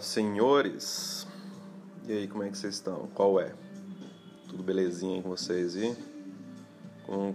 [0.00, 1.26] senhores!
[2.06, 3.08] E aí, como é que vocês estão?
[3.14, 3.52] Qual é?
[4.48, 5.96] Tudo belezinha aí com vocês aí?
[7.06, 7.34] Com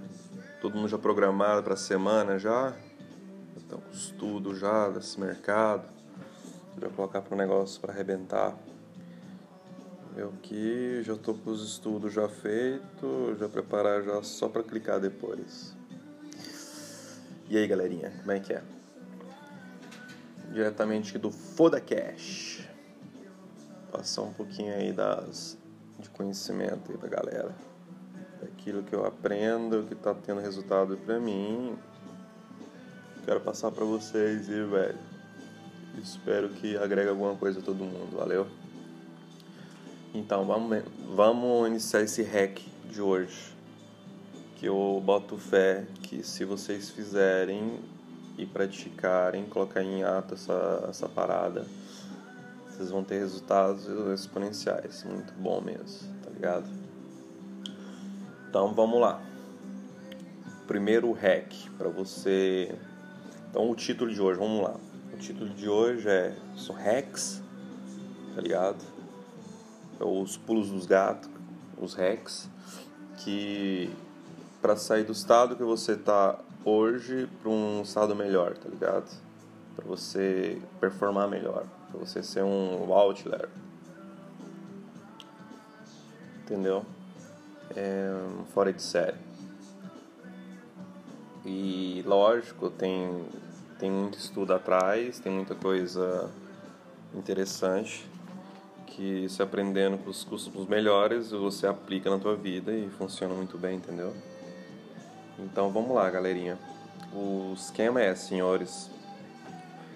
[0.62, 2.76] todo mundo já programado para a semana já?
[3.56, 5.88] Então, estudo já desse mercado.
[6.82, 8.58] Já colocar para o negócio para arrebentar.
[10.16, 15.00] Eu que já estou com os estudos já feitos, já preparar já só para clicar
[15.00, 15.76] depois.
[17.50, 18.64] E aí, galerinha, como é que é?
[20.54, 22.70] Diretamente do Foda Cash.
[23.92, 25.58] Passar um pouquinho aí das
[25.98, 27.56] de conhecimento aí pra galera.
[28.40, 31.76] Daquilo que eu aprendo, que tá tendo resultado pra mim.
[33.26, 35.00] Quero passar pra vocês e, velho.
[35.98, 38.46] Espero que agregue alguma coisa a todo mundo, valeu?
[40.14, 40.84] Então, vamos,
[41.16, 42.60] vamos iniciar esse hack
[42.92, 43.56] de hoje
[44.58, 47.80] que eu boto fé que se vocês fizerem
[48.38, 51.66] e praticarem, colocar em ato essa, essa parada,
[52.70, 53.88] vocês vão ter resultados
[54.20, 55.04] exponenciais.
[55.04, 56.66] Muito bom mesmo, tá ligado?
[58.50, 59.22] Então vamos lá.
[60.66, 62.76] Primeiro hack para você.
[63.50, 64.76] Então o título de hoje, vamos lá.
[65.14, 67.42] O título de hoje é são hacks,
[68.34, 68.84] tá ligado?
[70.00, 71.30] É os pulos dos gatos,
[71.78, 72.50] os hacks
[73.18, 73.92] que
[74.62, 79.10] para sair do estado que você tá hoje para um estado melhor, tá ligado?
[79.76, 83.50] Para você performar melhor, para você ser um outlier.
[86.44, 86.86] Entendeu?
[87.76, 88.12] É,
[88.54, 89.18] fora de série.
[91.46, 93.26] E lógico, tem
[93.84, 96.32] tem muito estudo atrás, tem muita coisa
[97.14, 98.08] interessante
[98.88, 103.58] que se aprendendo com os custos melhores, você aplica na tua vida e funciona muito
[103.58, 104.14] bem, entendeu?
[105.40, 106.58] Então vamos lá, galerinha.
[107.14, 108.90] O esquema é, senhores,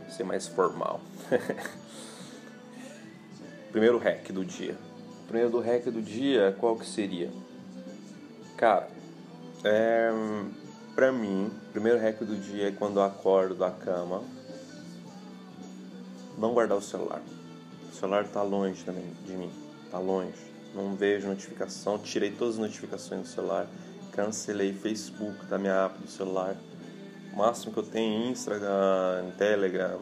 [0.09, 0.99] ser mais formal.
[3.71, 4.75] Primeiro hack do dia.
[5.27, 7.29] Primeiro do hack do dia, qual que seria?
[8.55, 8.87] Cara,
[9.63, 10.09] é,
[10.95, 14.23] pra mim, primeiro hack do dia é quando eu acordo da cama,
[16.37, 17.21] não guardar o celular.
[17.91, 19.51] O celular tá longe também de mim,
[19.91, 20.33] tá longe.
[20.73, 23.67] Não vejo notificação, tirei todas as notificações do celular
[24.17, 26.55] cancelei Facebook da minha app do celular.
[27.31, 29.99] O máximo que eu tenho é Instagram, Telegram,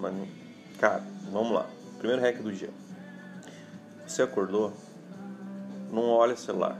[0.80, 1.68] cara, vamos lá.
[1.98, 2.70] Primeiro hack do dia.
[4.08, 4.72] Você acordou?
[5.92, 6.80] Não olha o celular.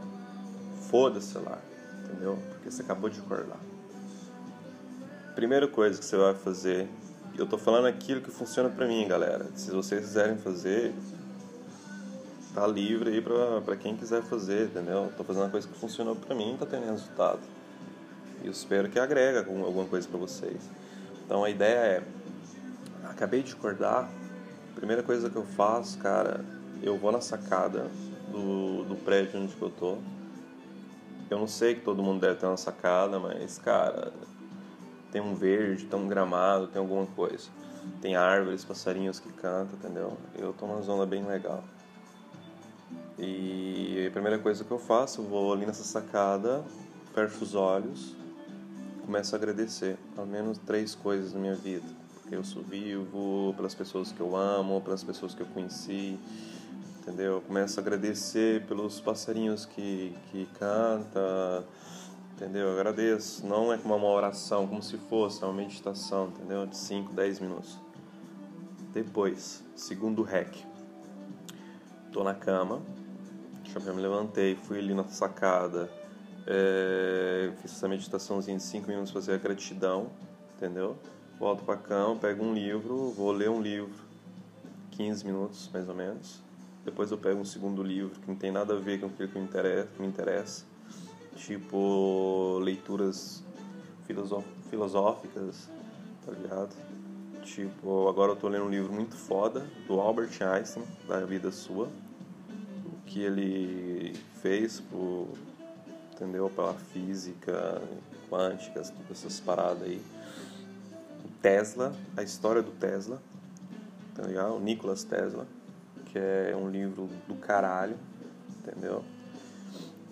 [0.90, 1.62] Foda o celular,
[2.06, 2.40] entendeu?
[2.52, 3.60] Porque você acabou de acordar.
[5.36, 6.88] Primeira coisa que você vai fazer,
[7.38, 9.46] eu tô falando aquilo que funciona pra mim, galera.
[9.56, 10.94] Se vocês quiserem fazer,
[12.56, 13.22] tá livre aí
[13.62, 15.12] pra quem quiser fazer, entendeu?
[15.18, 17.42] Tô fazendo uma coisa que funcionou pra mim e tá tendo resultado.
[18.42, 20.72] E eu espero que agrega alguma coisa pra vocês.
[21.26, 22.04] Então a ideia é,
[23.04, 24.10] acabei de acordar,
[24.74, 26.46] primeira coisa que eu faço, cara,
[26.82, 27.92] eu vou na sacada
[28.32, 29.98] do, do prédio onde eu tô.
[31.30, 34.14] Eu não sei que todo mundo deve ter uma sacada, mas, cara,
[35.12, 37.50] tem um verde, tem um gramado, tem alguma coisa.
[38.02, 40.18] Tem árvores, passarinhos que cantam, entendeu?
[40.38, 41.64] Eu tô numa zona bem legal.
[43.18, 46.64] E a primeira coisa que eu faço, vou ali nessa sacada,
[47.14, 48.16] fecho os olhos,
[49.06, 51.86] começo a agradecer ao menos três coisas na minha vida.
[52.22, 56.20] Porque eu sou vivo, pelas pessoas que eu amo, pelas pessoas que eu conheci,
[57.00, 57.34] entendeu?
[57.34, 61.64] Eu começo a agradecer pelos passarinhos que, que canta,
[62.34, 62.68] entendeu?
[62.70, 63.46] Eu agradeço.
[63.46, 66.66] Não é como uma oração, como se fosse uma meditação, entendeu?
[66.66, 67.78] De 5, 10 minutos.
[68.92, 70.75] Depois, segundo hack.
[72.16, 72.82] Tô na cama,
[73.66, 75.92] já me levantei, fui ali na sacada,
[76.48, 80.10] é, fiz essa meditaçãozinha de 5 minutos fazer a gratidão,
[80.56, 80.98] entendeu?
[81.38, 84.02] Volto pra cama, pego um livro, vou ler um livro,
[84.92, 86.42] 15 minutos mais ou menos.
[86.86, 89.38] Depois eu pego um segundo livro que não tem nada a ver com aquilo que
[89.38, 90.64] me interessa, que me interessa
[91.36, 93.44] tipo leituras
[94.70, 95.70] filosóficas,
[96.26, 96.74] tá ligado?
[97.46, 101.90] Tipo, agora eu tô lendo um livro muito foda do Albert Einstein, da vida sua
[103.06, 105.30] que ele fez por,
[106.12, 106.50] entendeu?
[106.50, 107.82] Pela física
[108.30, 108.82] quântica,
[109.12, 110.02] essas paradas aí.
[111.24, 113.22] O Tesla, a história do Tesla,
[114.16, 114.56] tá ligado?
[114.56, 115.48] O Nicolas Tesla,
[116.08, 117.96] que é um livro do caralho,
[118.58, 119.04] entendeu?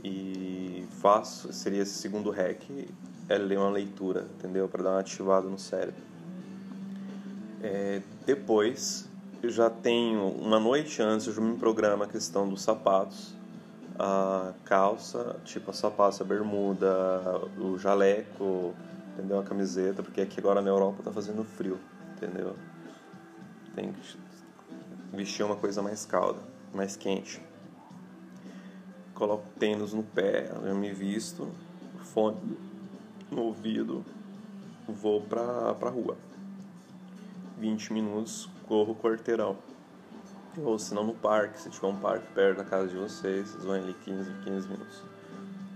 [0.04, 2.62] E faço, seria esse segundo hack,
[3.28, 4.70] é ler uma leitura, entendeu?
[4.70, 6.13] Para dar uma ativada no cérebro.
[7.64, 9.10] É, depois
[9.42, 13.34] eu já tenho uma noite antes, eu já me programo a questão dos sapatos,
[13.98, 18.76] a calça, tipo a sapato, a bermuda, o jaleco,
[19.14, 19.40] entendeu?
[19.40, 21.80] A camiseta, porque aqui agora na Europa tá fazendo frio,
[22.18, 22.54] entendeu?
[23.74, 24.18] Tem que
[25.14, 26.42] vestir uma coisa mais calda,
[26.74, 27.42] mais quente.
[29.14, 31.50] Coloco tênis no pé, eu me visto,
[32.14, 32.58] fone
[33.32, 34.04] no ouvido,
[34.86, 36.18] vou pra, pra rua.
[37.64, 39.58] 20 minutos, corro o quarteirão.
[40.58, 43.64] Ou se não no parque, se tiver um parque perto da casa de vocês, vocês
[43.64, 45.02] vão ali 15, 15 minutos.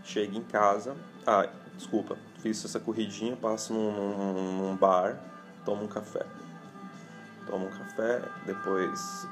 [0.03, 1.47] Chego em casa, ah,
[1.77, 5.17] desculpa, fiz essa corridinha, passo num, num, num bar,
[5.63, 6.25] tomo um café.
[7.45, 9.25] Tomo um café, depois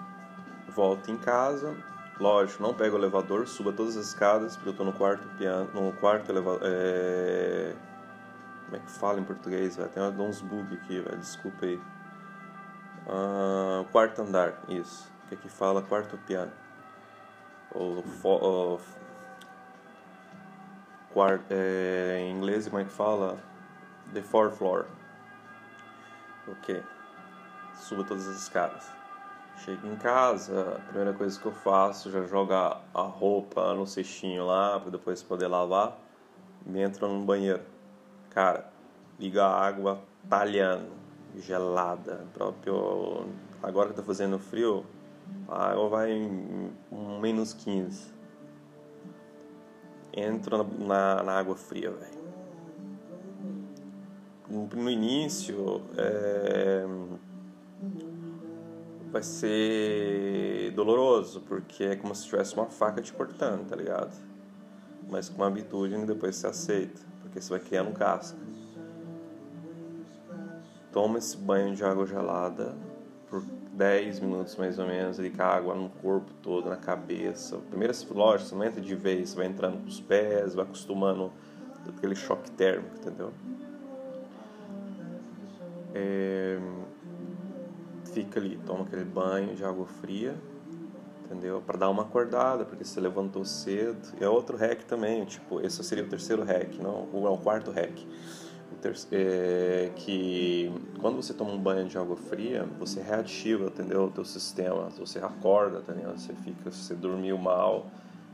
[0.69, 1.75] volto em casa.
[2.17, 5.69] Lógico, não pego o elevador, suba todas as escadas, porque eu tô no quarto piano,
[5.73, 6.61] no quarto elevador.
[6.63, 7.75] É...
[8.63, 9.89] Como é que fala em português, velho?
[9.89, 11.17] Tem uns bug aqui, velho.
[11.17, 11.79] Desculpa aí.
[13.07, 15.11] Uh, quarto andar, isso.
[15.29, 16.51] Que aqui fala quarto piano.
[17.73, 18.03] Ou,
[21.13, 23.37] quarto, é, em inglês, como é que fala?
[24.13, 24.85] The fourth floor.
[26.47, 26.83] Ok.
[27.75, 28.89] Subo todas as escadas.
[29.57, 34.45] Chego em casa, a primeira coisa que eu faço já joga a roupa no cestinho
[34.45, 35.97] lá para depois poder lavar.
[36.65, 37.63] Me entro no banheiro.
[38.29, 38.69] Cara,
[39.17, 40.91] liga a água talhando,
[41.41, 43.25] gelada, próprio.
[43.61, 44.85] Agora que tá fazendo frio,
[45.47, 46.71] a água vai em
[47.21, 48.13] menos 15.
[50.13, 52.25] Entro na, na, água fria, velho.
[54.47, 56.85] No, início, é
[59.15, 64.13] vai ser doloroso, porque é como se tivesse uma faca te cortando, tá ligado?
[65.09, 68.37] Mas com uma habitude depois você aceita, porque você vai criando casca.
[70.95, 72.73] Toma esse banho de água gelada
[73.29, 73.43] por
[73.73, 77.57] 10 minutos mais ou menos, com a água no corpo todo, na cabeça.
[77.69, 81.33] Primeiro, lógico, você não entra de vez, você vai entrando com os pés, vai acostumando
[81.89, 83.33] aquele choque térmico, entendeu?
[85.93, 86.57] É
[88.15, 90.35] fica ali, toma aquele banho de água fria,
[91.25, 91.61] entendeu?
[91.61, 94.15] Para dar uma acordada, porque você levantou cedo.
[94.19, 97.37] E é outro hack também, tipo, esse seria o terceiro hack, não, ou é o
[97.37, 97.99] quarto hack.
[99.11, 104.05] É, que quando você toma um banho de água fria, você reativa, entendeu?
[104.05, 106.11] O teu sistema, você acorda, entendeu?
[106.11, 107.87] Você fica, você dormiu mal,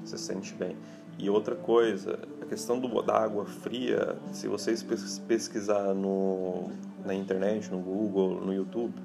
[0.04, 0.76] você sente bem.
[1.18, 4.84] E outra coisa, a questão do, da água fria, se vocês
[5.28, 6.70] pesquisar no,
[7.06, 8.96] na internet, no Google, no YouTube,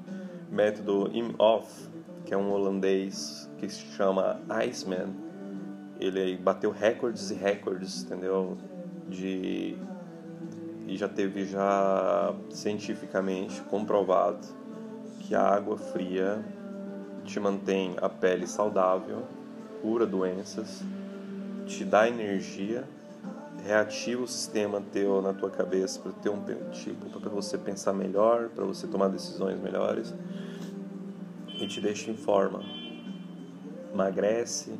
[0.50, 1.88] método Imhoff,
[2.24, 5.14] que é um holandês que se chama Iceman.
[6.00, 8.56] Ele bateu recordes e recordes, entendeu?
[9.08, 9.76] De
[10.86, 14.46] e já teve já cientificamente comprovado
[15.20, 16.42] que a água fria
[17.24, 19.24] te mantém a pele saudável,
[19.82, 20.84] cura doenças,
[21.66, 22.84] te dá energia,
[23.64, 26.40] reativa o sistema teu na tua cabeça para ter um
[26.70, 30.14] tipo para você pensar melhor, para você tomar decisões melhores
[31.60, 32.62] e te deixa em forma.
[33.92, 34.72] Emagrece,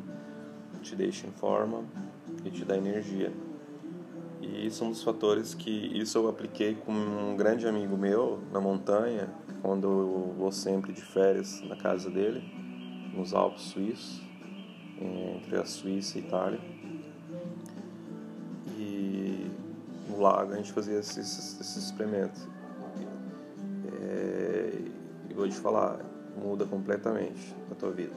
[0.82, 1.82] te deixa em forma
[2.44, 3.32] e te dá energia.
[4.56, 8.40] E isso é um dos fatores que isso eu apliquei com um grande amigo meu
[8.50, 9.28] na montanha,
[9.60, 12.42] quando eu vou sempre de férias na casa dele,
[13.14, 14.22] nos Alpes suíços,
[14.98, 16.60] entre a Suíça e a Itália.
[18.78, 19.50] E
[20.08, 22.48] no lago a gente fazia esses, experimentos.
[24.00, 24.72] É,
[25.28, 25.98] e vou te falar,
[26.42, 28.14] muda completamente a tua vida.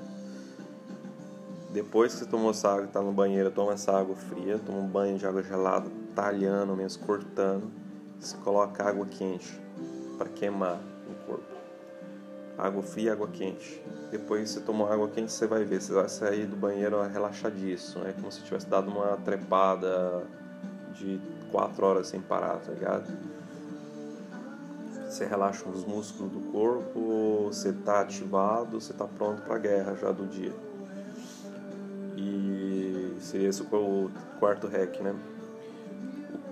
[1.73, 4.87] Depois que você tomou essa água, está no banheiro, toma essa água fria, toma um
[4.87, 5.89] banho de água gelada,
[6.19, 7.71] talhando, mesmo cortando,
[8.19, 9.57] você coloca água quente
[10.17, 10.77] para queimar
[11.09, 11.55] o corpo.
[12.57, 13.81] Água fria, água quente.
[14.11, 18.11] Depois você toma água quente, você vai ver, você vai sair do banheiro relaxadíssimo, é
[18.11, 20.27] como se tivesse dado uma trepada
[20.93, 21.21] de
[21.53, 23.17] quatro horas sem parar, tá ligado?
[25.07, 29.95] Você relaxa os músculos do corpo, você está ativado, você está pronto para a guerra
[29.95, 30.53] já do dia.
[32.17, 35.15] E seria esse o quarto hack, né?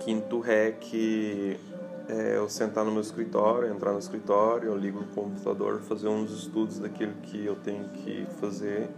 [0.08, 0.94] O quinto hack
[2.08, 6.30] é eu sentar no meu escritório, entrar no escritório, eu ligo o computador, fazer uns
[6.30, 8.88] estudos daquilo que eu tenho que fazer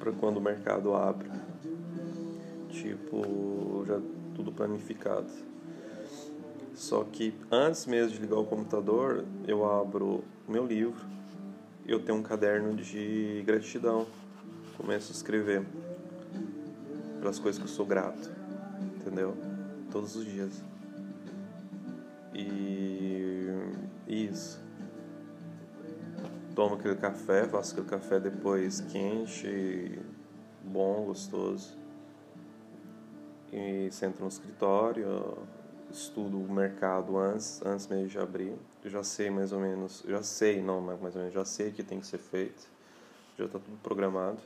[0.00, 1.30] para quando o mercado abre.
[2.70, 4.00] Tipo, já
[4.34, 5.30] tudo planificado.
[6.74, 11.06] Só que antes mesmo de ligar o computador, eu abro meu livro,
[11.86, 14.08] eu tenho um caderno de gratidão,
[14.76, 15.64] começo a escrever
[17.20, 18.28] pelas coisas que eu sou grato,
[18.96, 19.55] entendeu?
[19.90, 20.62] Todos os dias.
[22.34, 23.50] E
[24.06, 24.64] isso.
[26.54, 29.98] Tomo aquele café, faço aquele café depois quente,
[30.62, 31.76] bom, gostoso.
[33.52, 35.36] E sento no escritório,
[35.90, 38.54] estudo o mercado antes, antes mesmo de abrir.
[38.82, 41.72] Eu já sei mais ou menos, já sei, não mais ou menos, já sei o
[41.72, 42.66] que tem que ser feito.
[43.38, 44.38] já está tudo programado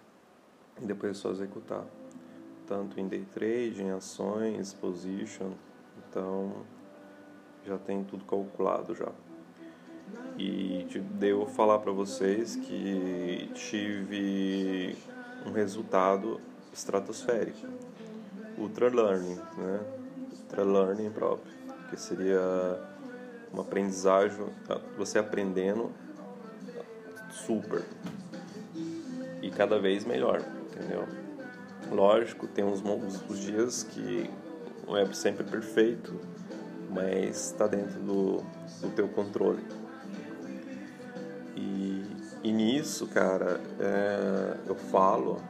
[0.81, 1.85] e depois é só executar.
[2.71, 5.50] Tanto em day trade, em ações, position,
[5.99, 6.53] então
[7.67, 9.11] já tem tudo calculado já.
[10.39, 10.87] E
[11.19, 14.97] devo falar para vocês que tive
[15.45, 16.41] um resultado
[16.73, 17.67] estratosférico.
[18.57, 19.81] Ultra Learning, né?
[20.31, 21.53] Ultra Learning próprio,
[21.89, 22.41] que seria
[23.53, 24.47] uma aprendizagem,
[24.97, 25.91] você aprendendo
[27.33, 27.85] super
[29.43, 31.30] e cada vez melhor, entendeu?
[31.91, 34.31] Lógico, tem uns, uns dias que
[34.87, 36.15] não é sempre perfeito,
[36.89, 38.45] mas está dentro do,
[38.81, 39.63] do teu controle.
[41.57, 42.05] E,
[42.45, 45.43] e nisso, cara, é, eu falo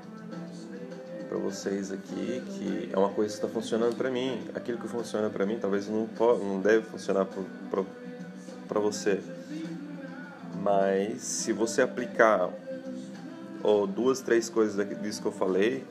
[1.29, 4.49] para vocês aqui que é uma coisa que está funcionando para mim.
[4.55, 7.27] Aquilo que funciona para mim talvez não, pode, não deve funcionar
[8.69, 9.21] para você.
[10.63, 12.51] Mas se você aplicar
[13.63, 15.85] ou duas, três coisas disso que eu falei,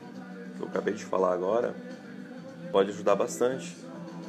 [0.60, 1.74] que eu acabei de falar agora,
[2.70, 3.76] pode ajudar bastante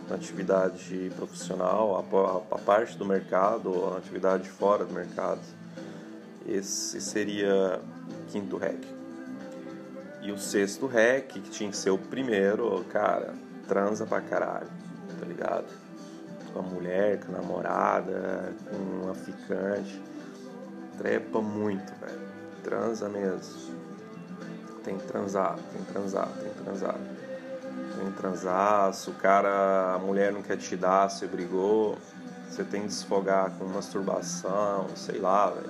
[0.09, 5.41] na atividade profissional, a, a parte do mercado, a atividade fora do mercado.
[6.47, 8.83] Esse seria o quinto hack.
[10.21, 13.33] E o sexto rec, que tinha que ser o primeiro, cara,
[13.67, 14.67] transa pra caralho,
[15.19, 15.65] tá ligado?
[16.53, 20.01] Com a mulher, com a namorada, com uma ficante.
[20.97, 22.21] Trepa muito, velho.
[22.63, 23.71] Transa mesmo.
[24.83, 26.95] Tem transar, tem transar, tem transar.
[26.95, 27.21] Tem.
[28.93, 31.97] Se o cara, a mulher não quer te dar, você brigou,
[32.50, 35.69] você tem que desfogar com masturbação, sei lá, velho.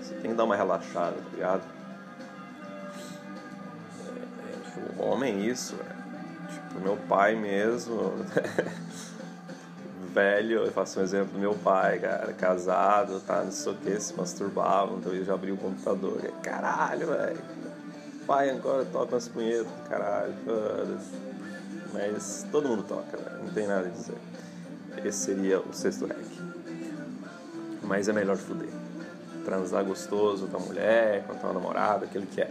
[0.00, 1.62] Você tem que dar uma relaxada, tá ligado?
[5.02, 6.02] homem isso, velho.
[6.48, 8.14] Tipo, meu pai mesmo.
[10.12, 13.98] velho, eu faço um exemplo do meu pai, cara, casado, tá, não sei o que,
[13.98, 16.20] se masturbava, então eu já abri o computador.
[16.42, 17.51] Caralho, velho.
[18.32, 20.32] Pai agora toca umas punhetas, caralho.
[21.92, 24.16] Mas todo mundo toca, velho, não tem nada a dizer.
[25.04, 26.16] Esse seria o sexto hack.
[27.82, 28.70] Mas é melhor fuder.
[29.44, 32.50] Transar gostoso com a mulher, com a tua namorada, aquilo que é.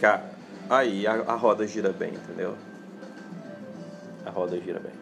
[0.00, 0.30] Cara,
[0.70, 2.56] Aí a, a roda gira bem, entendeu?
[4.24, 4.92] A roda gira bem.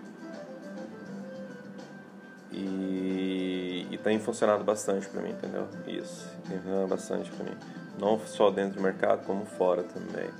[2.51, 5.69] E, e tem funcionado bastante para mim, entendeu?
[5.87, 7.86] Isso, tem funcionado bastante para mim.
[7.99, 10.31] Não só dentro do mercado, como fora também.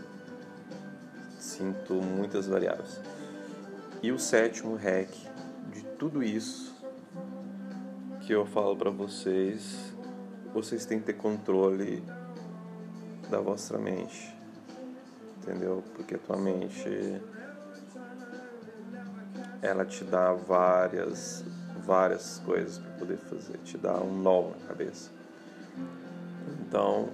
[1.39, 3.01] Sinto muitas variáveis.
[4.03, 5.11] E o sétimo hack
[5.73, 6.75] de tudo isso
[8.21, 9.95] que eu falo para vocês,
[10.53, 12.03] vocês têm que ter controle
[13.31, 14.37] da vossa mente
[15.47, 15.83] entendeu?
[15.95, 17.21] Porque a tua mente
[19.63, 21.45] ela te dá várias
[21.85, 25.09] várias coisas para poder fazer, te dá um nó na cabeça.
[26.61, 27.11] Então,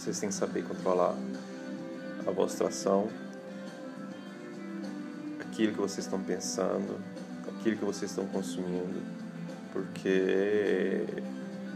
[0.00, 1.14] vocês têm que saber controlar
[2.26, 3.08] a vossa ação,
[5.40, 6.98] aquilo que vocês estão pensando,
[7.46, 9.02] aquilo que vocês estão consumindo,
[9.74, 11.04] porque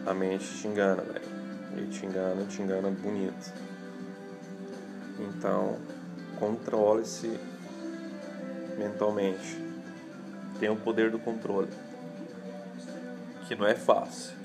[0.07, 1.35] a mente te engana, velho.
[1.76, 3.52] E te engana, te engana bonito.
[5.19, 5.76] Então,
[6.38, 7.38] controle-se
[8.78, 9.62] mentalmente.
[10.59, 11.69] Tenha o poder do controle.
[13.47, 14.43] Que não é fácil.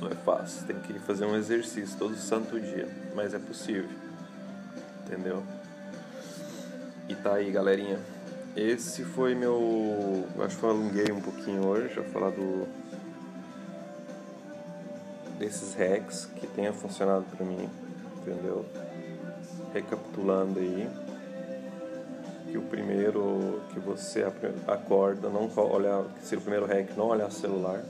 [0.00, 0.66] Não é fácil.
[0.66, 2.88] Tem que fazer um exercício todo santo dia.
[3.14, 3.88] Mas é possível.
[5.04, 5.42] Entendeu?
[7.08, 7.98] E tá aí, galerinha.
[8.56, 10.26] Esse foi meu.
[10.44, 12.66] Acho que eu alonguei um pouquinho hoje a falar do.
[15.38, 17.68] desses hacks que tenha funcionado para mim.
[18.18, 18.64] Entendeu?
[19.74, 20.88] recapitulando aí,
[22.46, 24.24] que o primeiro que você
[24.68, 27.82] acorda, não olhar, que o primeiro hack, não olhar celular,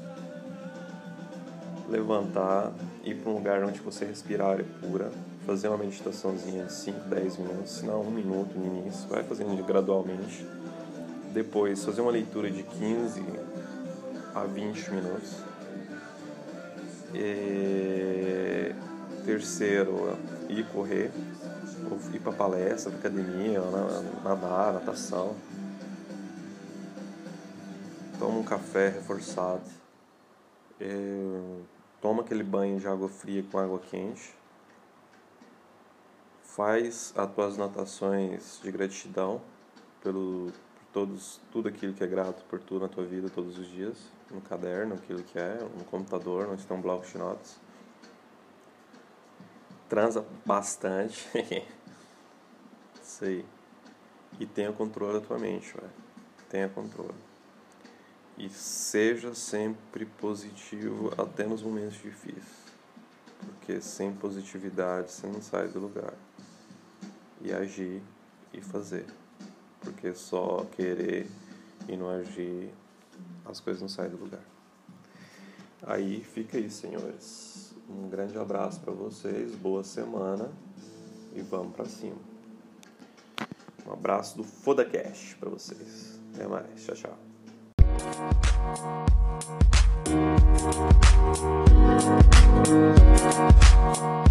[1.89, 2.73] levantar,
[3.05, 5.11] ir para um lugar onde você respirar é pura,
[5.47, 9.63] fazer uma meditaçãozinha de 5, 10 minutos, se não um minuto no início, vai fazendo
[9.65, 10.47] gradualmente.
[11.33, 13.23] Depois fazer uma leitura de 15
[14.35, 15.37] a 20 minutos.
[17.15, 18.75] E...
[19.25, 21.11] Terceiro, ir correr
[22.13, 23.61] ir para palestra, para academia,
[24.23, 25.35] nadar, natação.
[28.19, 29.63] Toma um café reforçado.
[30.81, 31.59] É,
[32.05, 34.35] toma aquele banho de água fria com água quente.
[36.43, 39.41] Faz as tuas natações de gratidão
[40.03, 43.67] pelo por todos, tudo aquilo que é grato por tudo na tua vida todos os
[43.67, 43.97] dias,
[44.31, 47.59] no caderno, aquilo que é, no computador, onde estão um bloco de notas
[49.89, 51.27] transa bastante.
[53.23, 53.47] Aí.
[54.39, 55.91] E tenha controle da tua mente, velho.
[56.51, 57.15] Tenha controle.
[58.37, 62.65] E seja sempre positivo até nos momentos difíceis.
[63.39, 66.15] Porque sem positividade você não sai do lugar.
[67.41, 68.03] E agir
[68.53, 69.07] e fazer.
[69.81, 71.29] Porque só querer
[71.89, 72.71] e não agir,
[73.45, 74.43] as coisas não saem do lugar.
[75.83, 77.75] Aí fica aí, senhores.
[77.89, 80.51] Um grande abraço para vocês, boa semana
[81.35, 82.17] e vamos para cima.
[83.87, 86.19] Um abraço do Foda Cash para vocês.
[86.33, 86.83] Até mais.
[86.85, 87.34] Tchau, tchau.
[88.65, 88.79] Thank
[93.99, 94.24] you.